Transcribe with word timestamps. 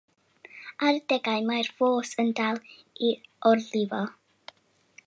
Ar 0.85 0.89
adegau 1.01 1.45
mae'r 1.51 1.69
ffos 1.75 2.15
yn 2.25 2.33
dal 2.41 2.59
i 3.11 3.13
orlifo. 3.53 4.03